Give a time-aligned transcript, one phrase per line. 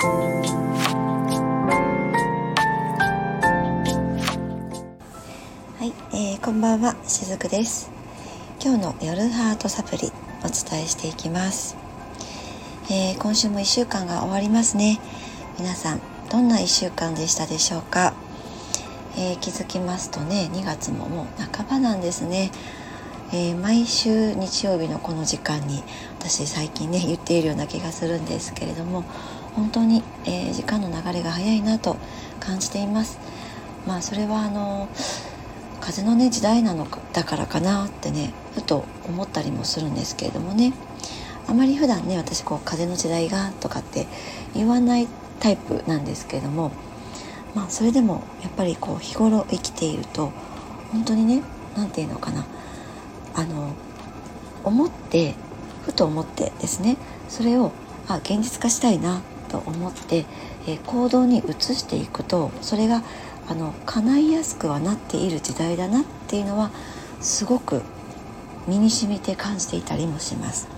[0.00, 0.06] は
[5.82, 7.90] い、えー、こんばんはしずくです。
[8.64, 10.10] 今日の夜ハートサプリ
[10.42, 11.76] お伝えしていきます、
[12.90, 14.98] えー、今週も1週間が終わりますね。
[15.58, 18.14] 皆さんどんな1週間でしたでしょうか、
[19.18, 22.52] えー、気づきますとね2月ももう半ばなんですね。
[23.32, 25.84] えー、毎週日曜日のこの時間に
[26.18, 29.02] 私最近ね言っているような気がするんですけれども
[29.54, 31.96] 本当に、えー、時間の流れが早いなと
[32.40, 33.20] 感じています。
[33.86, 34.88] まあそれはあの
[35.80, 40.72] 風のね時代なのかだからかなってねふと思ったりもするんですけれどもね。
[41.46, 44.06] あまり普段ね私こう風の時代がとかって
[44.54, 46.72] 言わないタイプなんですけれども
[47.54, 50.32] まあそれでもやっぱりこう日頃生きていると
[50.92, 51.42] 本当にね
[51.76, 52.44] 何て言うのかな。
[53.34, 53.72] あの
[54.64, 55.34] 思って
[55.82, 56.96] ふと思ってですね
[57.28, 57.72] それを
[58.08, 60.26] あ現実化したいなと思って、
[60.66, 63.02] えー、行動に移していくとそれが
[63.48, 66.70] あの叶いやすくはなっている時代だなっていうのは
[67.20, 67.82] すごく
[68.68, 70.68] 身に染みて感じていたりもします。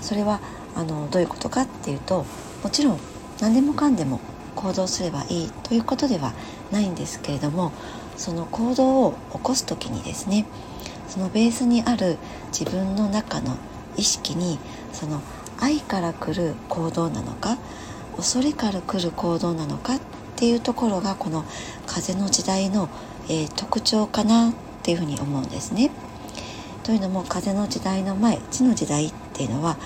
[0.00, 0.40] それは
[0.74, 2.24] あのどういうことかっていうと
[2.62, 3.00] もちろん
[3.40, 4.20] 何でもかんでも
[4.54, 6.32] 行動すればいいということでは
[6.70, 7.72] ないんですけれども
[8.16, 10.46] その行動を起こす時にですね
[11.12, 12.16] そのベースにある
[12.58, 13.58] 自分の中の
[13.98, 14.58] 意識に
[14.94, 15.20] その
[15.60, 17.58] 愛から来る行動なのか
[18.16, 20.00] 恐れから来る行動なのかっ
[20.36, 21.44] ていうところがこの
[21.86, 22.88] 風の時代の、
[23.28, 25.90] えー、特徴かなっていうふうに思うんですね。
[26.82, 29.76] というのも風の時代の前地の時代っていうのは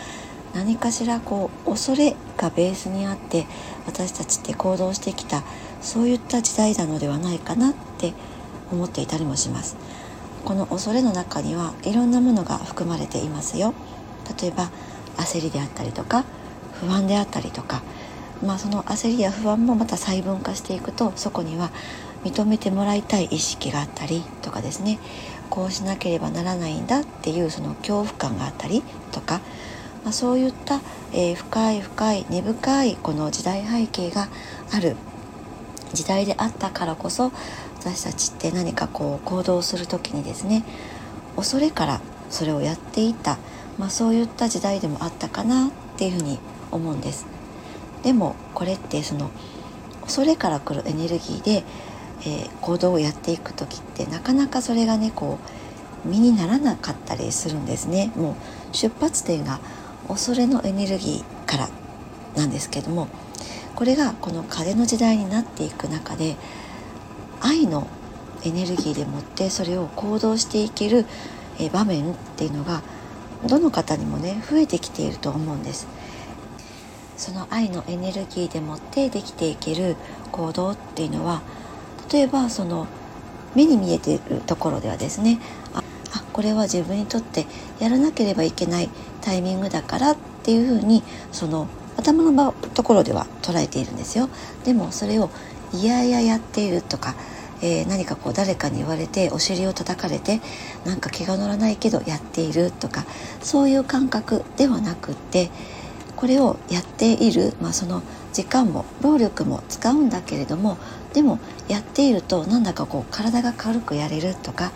[0.54, 3.46] 何かしらこう恐れがベースにあって
[3.84, 5.42] 私たちって行動してきた
[5.80, 8.14] そういった時代なのではないかなって
[8.70, 9.76] 思っていたりもします。
[10.46, 13.74] この恐れの中にはいろんなものが含まれていますよ。
[14.40, 14.70] 例えば
[15.16, 16.24] 焦りであったりとか
[16.80, 17.82] 不安であったりとか。
[18.44, 21.70] まあその焦りや不安もまた細分化していくとそこには
[22.22, 24.98] 認めてもらいたい意識があったりとかですね。
[25.48, 29.40] こうしなければならないんだっていうその恐怖感があったりとか、
[30.04, 30.80] まあ、そういった、
[31.12, 34.28] えー、深い深い根深いこの時代背景が
[34.72, 34.96] ある
[35.92, 37.32] 時代であったからこそ
[37.86, 40.64] 私たちって何かこう行動する時にですね
[41.36, 43.38] 恐れからそれをやっていた、
[43.78, 46.40] まあ、そういった時代でもあったかなっていうふうに
[46.72, 47.26] 思うんです。
[48.02, 49.30] でもこれってその
[50.02, 51.64] 恐れから来るエネルギーで、
[52.22, 55.38] えー、行動をやっていく時ってなかなかそれがねこ
[56.04, 58.10] う身にならなかったりするんですね。
[58.16, 58.34] もう
[58.74, 59.60] 出発点が
[60.08, 61.68] 恐れのエネルギーから
[62.34, 63.06] なんですけども
[63.76, 66.36] これがこの風の時代になっていく中で
[67.40, 67.86] 愛の
[68.42, 71.06] エネルギーでもってそれを行動していける
[71.72, 72.82] 場面っていうのが
[73.46, 75.86] どの方にもね増えてきていると思うんです。
[77.16, 79.96] その愛のエネルギーでもってできていける
[80.32, 81.40] 行動っていうのは
[82.12, 82.86] 例えばその
[83.54, 85.40] 目に見えているところではですね
[85.72, 85.82] あ
[86.32, 87.46] これは自分にとって
[87.80, 88.90] やらなければいけない
[89.22, 94.28] タイミングだからっていうふうにその頭のところでは捉えているんですよ。
[94.64, 95.30] でもそれを
[95.76, 97.14] いやいややっているとか、
[97.60, 100.40] えー、何かこう誰かに言われてお尻を叩かれて
[100.86, 103.04] なんか気が乗らないけどやっているとか
[103.42, 105.50] そういう感覚ではなくって
[106.16, 110.78] これをやっている、まあ、その時間も労力も使うんだけれども
[111.12, 111.38] でも
[111.68, 114.72] やっているとなんだかこう体が軽くやれるとか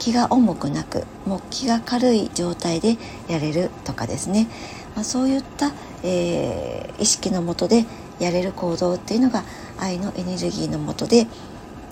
[0.00, 2.96] 気が重くなくもう気が軽い状態で
[3.28, 4.48] やれるとかですね、
[4.96, 5.72] まあ、そういった、
[6.02, 7.84] えー、意識のもとで
[8.20, 9.44] やれる行動っていうのが
[9.78, 11.26] 愛のエネルギーのもとで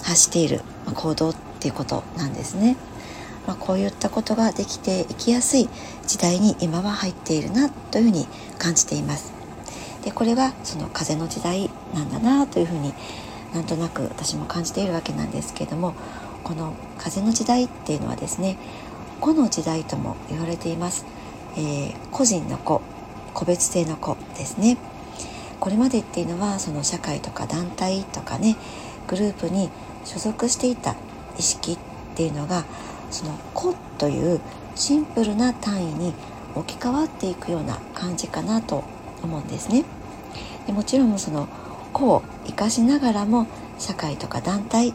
[0.03, 0.61] 発している
[0.95, 2.77] 行動っていうことなんですね。
[3.47, 5.71] まあ、こういったことができていきやすい
[6.07, 8.27] 時代に今は入っているなというふうに
[8.59, 9.33] 感じています。
[10.05, 12.93] でこれがその風の時代なんだなというふうに
[13.55, 15.95] なんとなく私も感じているわけなんですけれども
[16.45, 18.59] この風の時代っていうのはですね
[19.21, 21.05] 個の時代とも言われています、
[21.57, 22.81] えー、個人の子
[23.35, 24.77] 個別性の子ですね
[25.61, 28.57] これまでっていうのはその社会とか団体とかね
[29.09, 29.71] グループに
[30.05, 30.97] 所属していた
[31.39, 31.79] 意識っ
[32.15, 32.65] ていうのが
[33.11, 34.41] その個という
[34.75, 36.15] シンプルな単位に
[36.55, 38.85] 置き換わっていくような感じかなと
[39.23, 39.85] 思うんですね。
[40.67, 41.49] でもちろんその
[41.93, 43.47] 個を生かしながらも
[43.79, 44.93] 社会とか団体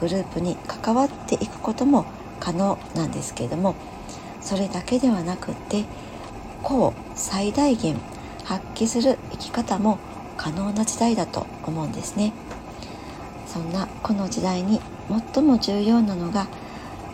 [0.00, 2.06] グループに関わっていくことも
[2.40, 3.74] 可能なんですけれども
[4.40, 5.84] それだけではなくって
[6.62, 7.96] 個を最大限
[8.46, 9.98] 発揮する生き方も
[10.36, 12.32] 可能な時代だと思うんですね。
[13.46, 14.80] そんなこの時代に
[15.34, 16.46] 最も重要なのが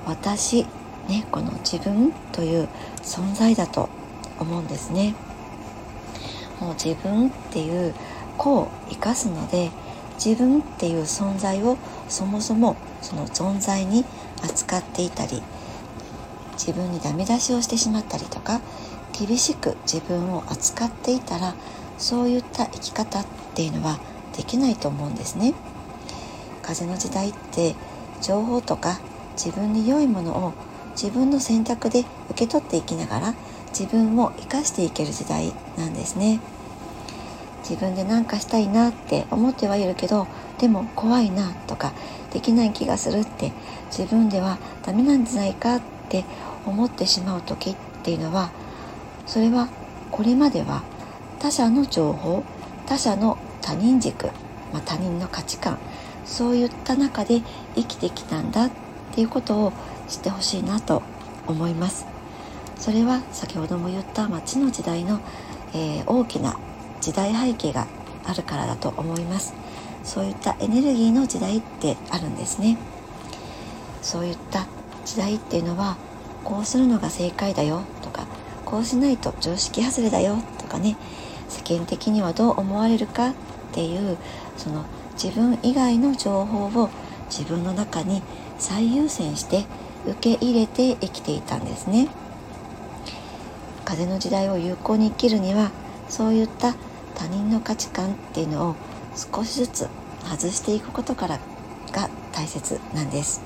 [0.07, 0.67] 私
[1.09, 2.69] ねこの自分という
[3.03, 3.89] 存在だと
[4.39, 5.15] 思うんですね。
[6.61, 7.95] もう自分っていう
[8.37, 9.71] 個を生かすので
[10.23, 14.05] 自分っていう存在をそもそもその存在に
[14.45, 15.43] 扱っていたり
[16.53, 18.61] 自分にダメ出しをしてしまったりとか
[19.13, 21.55] 厳しく自分を扱っていたら
[21.99, 23.99] そういった生き方っていうのは
[24.37, 25.55] できないと思うんですね。
[26.63, 27.75] 風の時代って
[28.21, 29.01] 情報とか
[29.33, 30.53] 自分に良いものを
[30.93, 33.35] 自分の選択で受け取っていきながら
[33.69, 36.41] 自分を生かしていける時代なんですね。
[37.63, 40.27] 自分で何かしたいなって思ってはいるけど
[40.59, 41.93] でも怖いなとか
[42.33, 43.53] できない気がするって
[43.87, 46.25] 自分ではダメなんじゃないかって
[46.67, 48.51] 思ってしまう時っていうのは
[49.27, 49.69] それは
[50.11, 50.83] これまでは
[51.39, 52.45] 他者の情報
[52.87, 54.27] 他者の他人軸、
[54.73, 55.79] まあ、他人の価値観
[56.25, 57.43] そういった中で
[57.75, 58.71] 生きてきたんだっ
[59.15, 59.73] ていうことを
[60.09, 61.03] 知ってほしいなと
[61.47, 62.07] 思います。
[62.77, 65.21] それは先ほども言った町の時代の、
[65.75, 66.59] えー、大きな
[67.01, 67.87] 時代背景が
[68.25, 69.55] あるからだと思います。
[70.05, 72.77] そういったエネルギーの時代ってあるんですね。
[74.01, 74.67] そういった
[75.05, 75.97] 時代っていうのは
[76.45, 78.27] こうするのが正解だよとか
[78.73, 80.97] こうしないと常識外れだよとかね
[81.51, 83.35] 世間的にはどう思われるかっ
[83.73, 84.17] ていう
[84.57, 86.89] その自分以外の情報を
[87.27, 88.23] 自分の中に
[88.59, 89.67] 最優先して
[90.07, 92.09] 受け入れて生きていたんですね。
[93.85, 95.71] 風の時代を有効に生きるには
[96.09, 96.75] そういった
[97.15, 98.77] 他人の価値観っていうのを
[99.15, 99.89] 少しずつ
[100.25, 101.39] 外していくことから
[101.93, 103.43] が大切なんです。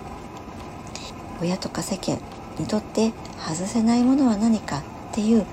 [1.41, 2.21] 親とか世間
[2.61, 4.85] にとって外せないものは何か
[5.17, 5.47] っていう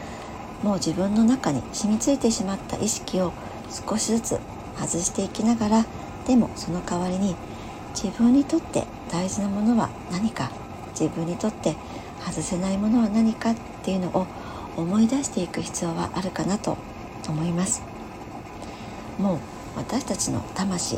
[0.61, 3.31] もう自分の中に染みついてしまった意識を
[3.87, 4.39] 少しずつ
[4.75, 5.85] 外していきながら
[6.27, 7.33] でもその代わりに
[7.95, 10.51] 自分にとって大事なものは何か
[10.99, 11.77] 自分にとって
[12.19, 14.27] 外せないものは何かっていうのを
[14.75, 16.77] 思い出していく必要はあるかなと
[17.29, 17.83] 思います。
[19.17, 19.39] もう
[19.77, 20.97] 私たちの魂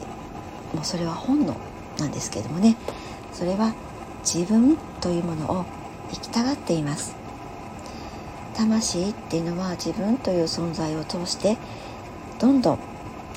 [0.73, 1.55] もうそれは本能
[1.99, 2.77] なんですけどもね。
[3.31, 3.75] それは
[4.23, 5.65] 自分というものを
[6.11, 7.24] 生きたがっています。
[8.55, 11.57] 魂っていうのは自分という存在を通して
[12.39, 12.79] どんどん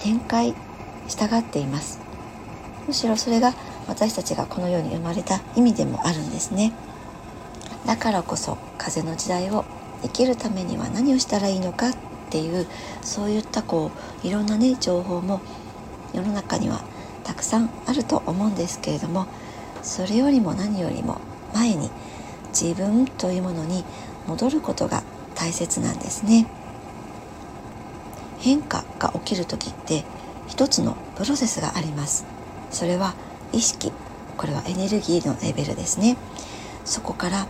[0.01, 0.55] 展開
[1.09, 2.01] したがっています。
[2.87, 3.53] むしろそれが
[3.87, 6.73] 私たちがこの世に生まれた意味でもあるんですね。
[7.87, 9.65] だからこそ風の時代を
[10.03, 11.97] 生きるためには何をしたらいいのかっ
[12.31, 12.67] ていう
[13.03, 13.91] そういったこ
[14.23, 15.41] ういろんなね情報も
[16.13, 16.83] 世の中には
[17.25, 19.27] たくさんあると思うんですけれども
[19.83, 21.21] それよりも何よりも
[21.55, 21.91] 前に
[22.49, 23.85] 自分というものに
[24.27, 25.03] 戻ることが
[25.39, 26.47] 大切なんですね。
[28.41, 30.05] 変化が起きる時って
[30.49, 32.27] 一つのプロセスがあります。
[32.71, 33.15] それは
[33.53, 33.93] 意識
[34.37, 36.17] これはエネルギーのレベルですね。
[36.85, 37.47] そこから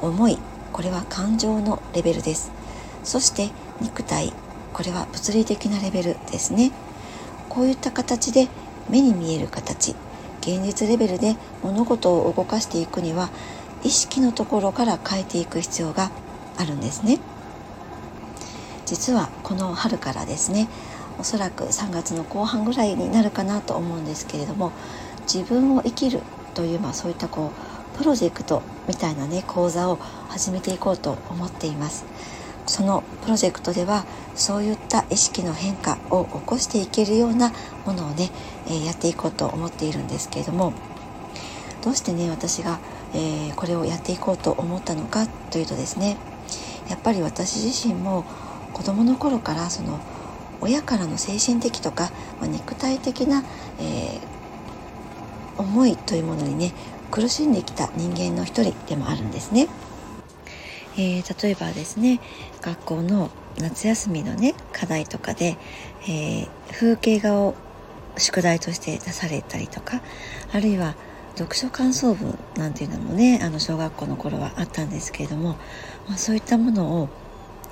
[0.00, 0.38] 思い
[0.72, 2.52] これは感情のレベルです。
[3.02, 3.50] そして
[3.80, 4.32] 肉体
[4.72, 6.70] これは物理的なレベルですね。
[7.48, 8.48] こういった形で
[8.88, 9.96] 目に見える形
[10.40, 13.30] 現実レベルで物事を動かしていくには
[13.82, 16.10] 意識のところから変えていく必要が
[16.56, 17.20] あるんですね。
[18.86, 20.68] 実はこの春からですね
[21.18, 24.72] おそらく3月の後半ぐらいになるかなと思うんですけれども
[25.22, 26.20] 自分を生きる
[26.54, 27.50] という、まあ、そういったこ
[27.94, 29.96] うプロジェクトみたいなね講座を
[30.28, 32.04] 始めていこうと思っています。
[32.66, 37.52] そのプロジェクトではそういった意識の変化を起こしていけるような
[37.84, 38.30] ものをね、
[38.66, 40.72] えー、やっていこうと思っているんですけれども
[41.82, 42.78] どうしてね私が、
[43.12, 46.16] えー、これをやっていこうと思ったのかというとですね
[46.88, 48.24] やっぱり私自身も
[48.72, 50.00] 子どもの頃からその
[50.60, 52.10] 親からの精神的とか、
[52.40, 53.44] まあ、肉体的な、
[53.78, 56.72] えー、思いというものにね
[57.10, 59.68] 苦しんできた人間の一人でもあるんですね。
[60.96, 62.20] えー、例えばですね
[62.60, 65.56] 学校の夏休みのね課題とかで、
[66.02, 67.54] えー、風景画を
[68.16, 70.00] 宿題として出されたりとか
[70.52, 70.94] あるいは
[71.36, 75.56] 読書感想文なんていうのもねあの小学校の頃はあったんですけれども、
[76.08, 77.08] まあ、そういったものを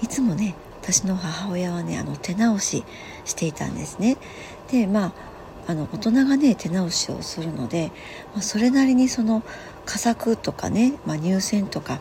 [0.02, 2.85] いつもね私の母親はねあの手直し
[3.25, 4.16] していたんですね。
[4.71, 5.12] でまあ
[5.69, 7.92] あの大人がね手直しをするので、
[8.33, 9.45] まあ、それなりにその
[9.87, 12.00] 佳作とかね、まあ、入選とか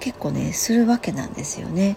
[0.00, 1.96] 結構ねするわけなんですよね。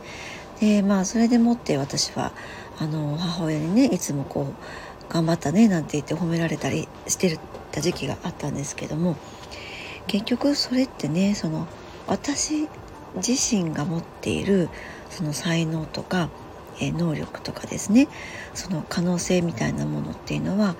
[0.61, 2.31] でまあそれでもって私は
[2.79, 7.37] あの母親にねいつもこう頑張ったねなんて言って褒められたりしてる
[7.73, 9.17] た時期があったんですけども
[10.07, 11.67] 結局それってねその
[12.07, 12.67] 私
[13.15, 14.69] 自身が持っている
[15.09, 16.29] その才能とか、
[16.79, 18.07] えー、能力とかですね
[18.53, 20.75] その可能性みたいなものっていうのは、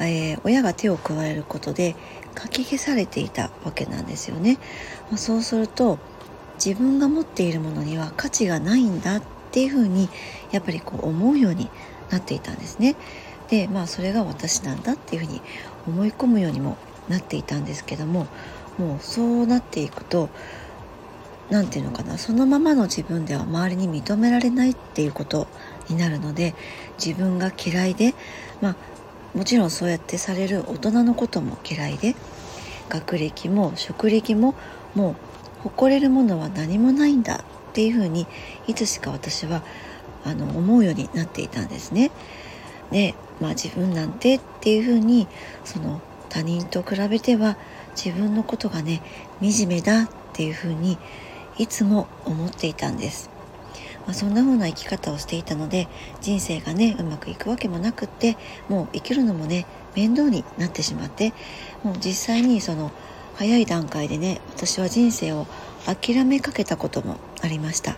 [0.00, 1.96] えー、親が手を加えることで
[2.34, 4.58] かき消されていたわけなんですよね。
[5.10, 5.98] まそうすると
[6.64, 10.08] 自分が持っているものには価値がないんだっていうふうに
[10.50, 11.68] やっぱりこう思うように
[12.10, 12.94] なっていたんですね。
[13.48, 15.42] でまあそれが私なんだっていうふうに
[15.86, 16.76] 思い込むようにも
[17.08, 18.26] なっていたんですけども
[18.78, 20.28] もうそうなっていくと
[21.50, 25.46] 何て言うのかなそのままの自分では周りに認められないっていうこと
[25.88, 26.54] になるので
[27.04, 28.14] 自分が嫌いで
[28.60, 28.76] まあ
[29.36, 32.14] もちろんそうやってされる大人のことも嫌いで
[32.88, 34.54] 学歴も職歴も
[34.94, 38.26] もう誇れるものは何もないんだっていうふうに
[38.66, 39.62] いつしか私は
[40.24, 42.10] あの思うようになっていたんですね。
[42.90, 45.26] でまあ自分なんてっていうふうに
[45.64, 47.56] その他人と比べては
[47.96, 49.02] 自分のことがね
[49.40, 50.98] 惨めだっていうふうに
[51.58, 53.28] いつも思っていたんです。
[54.06, 55.88] まあ、そんな風な生き方をしていたので
[56.20, 58.36] 人生がねうまくいくわけもなくって
[58.68, 59.66] もう生きるのもね
[59.96, 61.32] 面倒になってしまって
[61.82, 62.92] もう実際にその
[63.34, 65.46] 早い段階でね私は人生を
[65.86, 67.96] 諦めかけたこともありました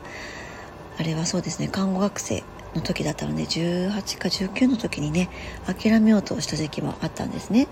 [0.98, 2.42] あれはそうですね看護学生
[2.74, 5.28] の時だったので18か19の時にね
[5.66, 7.68] 諦めようとした時期もあったんですね。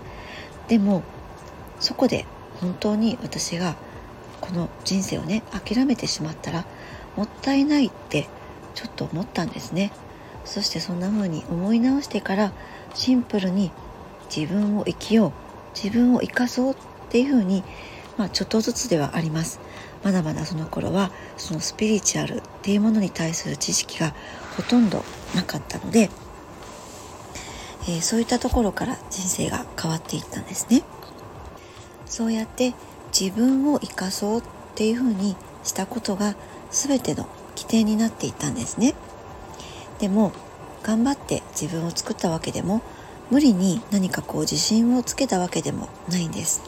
[0.67, 1.03] でも
[1.79, 2.25] そこで
[2.61, 3.75] 本当に私が
[4.39, 6.65] この人生をね諦めてしまったら
[7.15, 8.27] もったいないって
[8.75, 9.91] ちょっと思ったんですね。
[10.45, 12.53] そしてそんな風に思い直してから
[12.93, 13.71] シンプルに
[14.35, 15.31] 自分を生きよう
[15.75, 16.75] 自分を生かそうっ
[17.09, 17.63] ていう風に
[18.17, 19.59] まあちょっとずつではあります。
[20.03, 24.13] まだまだその頃はそのスピリチュアルっていうものに対する知識が
[24.55, 25.03] ほとんど
[25.35, 26.09] なかったので、
[27.83, 30.83] えー、そういったところから人生が変わっていったんですね。
[32.05, 32.73] そうやって
[33.17, 34.43] 自分を生かそうっ
[34.75, 36.35] ていうふうにしたことが
[36.71, 38.93] 全ての起点になっていったんですね。
[39.99, 40.31] でも
[40.83, 42.81] 頑張って自分を作ったわけでも
[43.31, 46.61] 無理に何かこう自信をつけたわけでもないんです。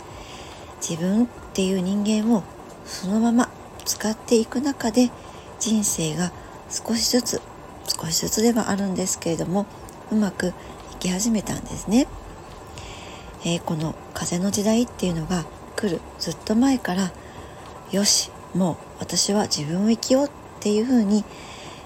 [0.82, 2.44] 自分っていう人間を
[2.86, 3.50] そのまま
[3.86, 5.12] 使っていく中で
[5.60, 6.32] 人生が
[6.70, 7.42] 少しずつ
[7.88, 9.65] 少しずつではあるんですけれども
[10.12, 10.54] うまく
[10.94, 12.08] いき始めたんですね、
[13.42, 17.12] えー、この風の時代っていうのが来るずっと前から
[17.92, 21.24] よしもう私は自分を生きようっていうふうに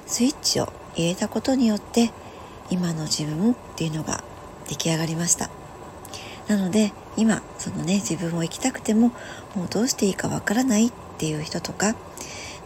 [0.06, 2.12] スイッチを入れたことによって
[2.70, 4.24] 今の自分っていうのが
[4.68, 5.50] 出来上がりました。
[6.48, 9.12] なので今そのね自分を生きたくても
[9.56, 11.96] もうどうしていいかわからないっていう人とか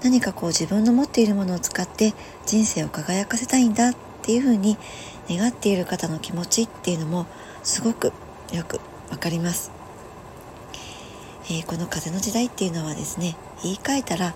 [0.04, 2.14] 何かこう自分の持っているものを使って
[2.46, 4.78] 人生を輝かせたいんだっていうふうに
[5.30, 7.26] 願っている方の気持ちっていうのも
[7.64, 8.12] すごく
[8.52, 9.72] よくわかります。
[11.46, 14.34] えー、この風の時代っていうのはですね言い換えたら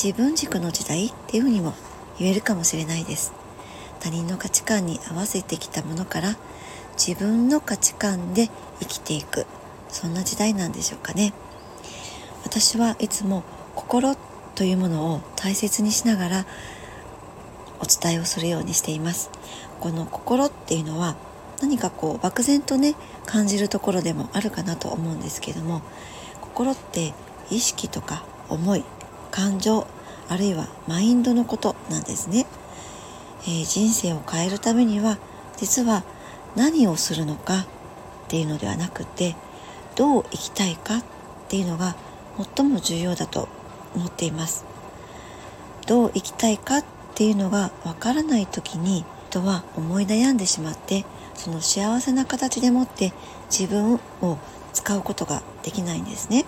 [0.00, 1.74] 自分軸の時代っていうふうにも
[2.18, 3.32] 言えるかもしれないです。
[4.00, 6.36] 他人の価値観に合わせてきたものから
[6.98, 9.46] 自分の価値観で生きていく。
[9.88, 11.32] そんな時代なんでしょうかね。
[12.44, 13.44] 私はいつも
[13.76, 14.16] 心
[14.54, 16.46] というものを大切にしながら
[17.80, 19.30] お伝えをするようにしています。
[19.80, 21.16] この心っていうのは
[21.60, 22.94] 何かこう漠然とね
[23.26, 25.82] 感じるところでもあるかなと思うんですけども
[26.40, 27.12] 心って
[27.50, 28.84] 意識とか思い
[29.30, 29.86] 感情
[30.28, 32.46] あるいはマインドのことなんですね、
[33.42, 35.18] えー、人生を変えるためには
[35.56, 36.04] 実は
[36.56, 37.66] 何をするのかっ
[38.28, 39.36] ていうのではなくて
[39.96, 41.04] どう生きたいかっ
[41.48, 41.94] ていうのが
[42.56, 43.48] 最も重要だと
[43.94, 44.64] 思っています
[45.86, 46.84] どう生きたいかっ
[47.14, 53.12] ていうのがわからない時に人は思い悩んでしまってその幸せな形でもって
[53.50, 54.38] 自分を
[54.72, 56.44] 使うことができないんですね。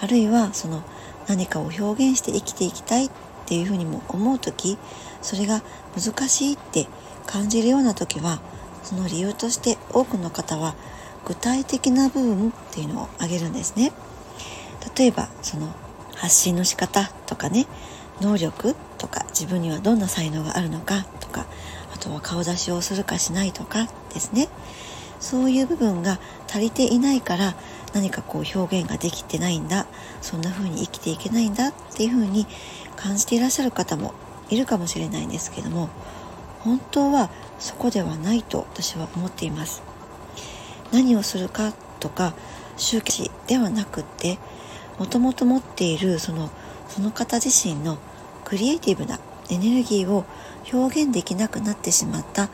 [0.00, 0.84] あるいはその
[1.26, 3.10] 何かを表現して生きていきたいっ
[3.46, 4.78] ていうふうにも思う時
[5.22, 5.62] それが
[5.96, 6.86] 難しいって
[7.26, 8.40] 感じるような時は
[8.84, 10.76] その理由として多くの方は
[11.24, 13.92] 具体的な部分っていうのを挙げるんですね。
[14.96, 15.74] 例えばその
[16.16, 17.66] 発信の仕方とかね
[18.20, 21.46] 能力とか自分にはどんな才能があるのかとか
[21.94, 24.48] あとは顔出しをするかしないとかですね。
[25.20, 27.54] そういう部分が足りていないから
[27.94, 29.86] 何かこう表現ができてないんだ
[30.20, 32.46] そんな風に生きていけないんだっていう風に
[32.96, 34.12] 感じていらっしゃる方も
[34.50, 35.88] いるかもしれないんですけども
[36.60, 39.82] 本当はそこではないと私は思っています。
[40.92, 42.34] 何をするかとか
[42.76, 44.38] 周期ではなくって
[44.98, 46.50] もともと持っているその
[46.88, 47.98] その方自身の
[48.44, 49.18] クリエイティブな
[49.50, 50.24] エネルギーを
[50.72, 52.48] 表現できなくなってしまった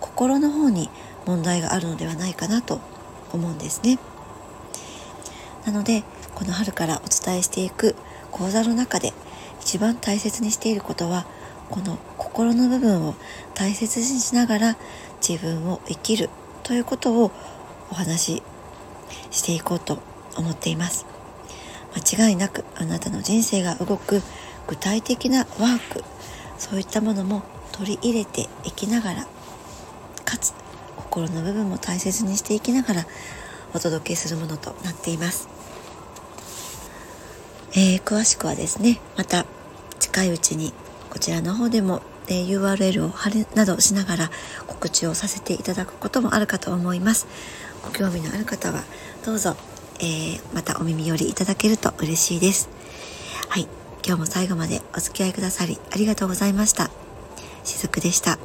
[0.00, 0.90] 心の方に
[1.26, 2.80] 問題があるのではないかなと
[3.32, 3.98] 思うんですね。
[5.66, 6.02] なので
[6.34, 7.94] この春からお伝えしていく
[8.30, 9.12] 講座の中で
[9.60, 11.26] 一番大切にしていることは
[11.68, 13.14] この心の部分を
[13.54, 14.76] 大切にしながら
[15.26, 16.30] 自分を生きる
[16.62, 17.32] ということを
[17.90, 18.42] お話し
[19.30, 19.98] していこうと
[20.36, 21.17] 思っています
[21.98, 24.22] 間違いなくあなたの人生が動く
[24.66, 26.04] 具体的なワーク。
[26.58, 29.26] そういったものも取り入れていきながら
[30.24, 30.52] かつ
[30.96, 33.06] 心の部分も大切にしていきながら
[33.72, 35.48] お届けするものとなっています、
[37.72, 39.46] えー、詳しくはですねまた
[40.00, 40.72] 近いうちに
[41.10, 44.30] こちらの方でも、えー、URL を貼るなどしながら
[44.66, 47.26] 告知をさせていただくこともあるかと思います。
[47.82, 48.82] ご興味のある方は
[49.24, 49.56] どうぞ、
[50.00, 52.68] えー、またお耳寄りいただけると嬉しいです。
[53.48, 53.68] はい。
[54.06, 56.90] 今日も最後までお付き合いくださりありがとうございました。
[57.64, 58.38] しずくでした。